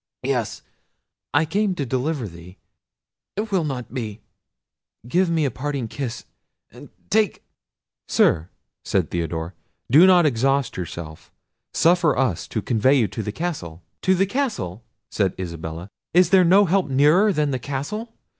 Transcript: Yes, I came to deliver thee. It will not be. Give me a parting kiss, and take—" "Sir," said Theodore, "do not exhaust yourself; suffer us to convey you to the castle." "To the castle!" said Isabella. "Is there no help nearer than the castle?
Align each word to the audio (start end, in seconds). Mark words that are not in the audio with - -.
Yes, 0.23 0.63
I 1.31 1.45
came 1.45 1.75
to 1.75 1.85
deliver 1.85 2.27
thee. 2.27 2.57
It 3.35 3.51
will 3.51 3.63
not 3.63 3.93
be. 3.93 4.19
Give 5.07 5.29
me 5.29 5.45
a 5.45 5.51
parting 5.51 5.87
kiss, 5.87 6.25
and 6.71 6.89
take—" 7.11 7.43
"Sir," 8.07 8.49
said 8.83 9.11
Theodore, 9.11 9.53
"do 9.91 10.07
not 10.07 10.25
exhaust 10.25 10.75
yourself; 10.75 11.31
suffer 11.75 12.17
us 12.17 12.47
to 12.47 12.63
convey 12.63 12.95
you 12.95 13.07
to 13.09 13.21
the 13.21 13.31
castle." 13.31 13.83
"To 14.01 14.15
the 14.15 14.25
castle!" 14.25 14.81
said 15.11 15.35
Isabella. 15.39 15.87
"Is 16.15 16.31
there 16.31 16.43
no 16.43 16.65
help 16.65 16.89
nearer 16.89 17.31
than 17.31 17.51
the 17.51 17.59
castle? 17.59 18.11